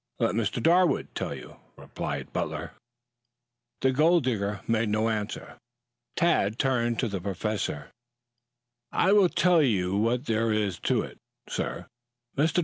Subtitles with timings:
[0.17, 0.63] "Let Mr.
[0.63, 2.71] Darwood tell you," replied Butler.
[3.81, 5.59] The gold digger made no answer.
[6.15, 7.91] Tad turned to the Professor.
[8.91, 11.85] "I will tell you what there is to it, sir.
[12.35, 12.59] Mr.